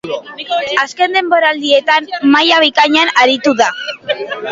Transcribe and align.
Azken 0.83 1.17
denboraldietan 1.17 2.07
maila 2.37 2.57
bikainean 2.63 3.13
aritu 3.25 3.55
da. 3.61 3.69